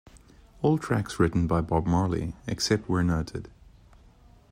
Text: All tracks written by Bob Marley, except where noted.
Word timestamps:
All 0.63 0.79
tracks 0.79 1.19
written 1.19 1.45
by 1.45 1.61
Bob 1.61 1.85
Marley, 1.85 2.33
except 2.47 2.89
where 2.89 3.03
noted. 3.03 3.51